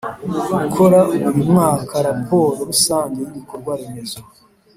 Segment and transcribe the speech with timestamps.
[0.61, 4.21] gukora buri mwaka raporo rusange y ibikorwa remezo